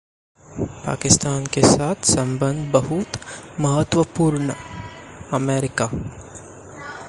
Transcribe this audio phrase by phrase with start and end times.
[0.85, 3.17] पाकिस्तान के साथ संबंध ‘बहुत
[3.59, 4.53] महत्वपूर्ण’:
[5.33, 5.89] अमेरिका